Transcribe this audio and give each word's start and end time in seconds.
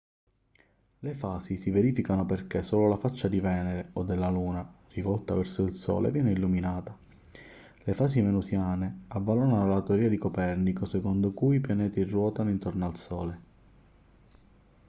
le 1.01 1.13
fasi 1.13 1.57
si 1.57 1.69
verificano 1.69 2.25
perché 2.25 2.63
solo 2.63 2.87
la 2.87 2.95
faccia 2.97 3.27
di 3.27 3.39
venere 3.39 3.91
o 3.93 4.03
della 4.03 4.29
luna 4.31 4.67
rivolta 4.93 5.35
verso 5.35 5.63
il 5.63 5.73
sole 5.75 6.09
viene 6.09 6.31
illuminata. 6.31 6.97
le 7.83 7.93
fasi 7.93 8.19
venusiane 8.19 9.03
avvalorarono 9.09 9.67
la 9.67 9.81
teoria 9.83 10.09
di 10.09 10.17
copernico 10.17 10.87
secondo 10.87 11.33
cui 11.33 11.57
i 11.57 11.61
pianeti 11.61 12.01
ruotano 12.03 12.49
intorno 12.49 12.85
al 12.87 12.95
sole 12.95 13.41